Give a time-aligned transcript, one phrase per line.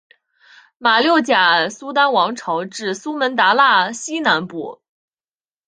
[0.79, 4.81] 马六甲苏丹王朝至苏门答腊西南部。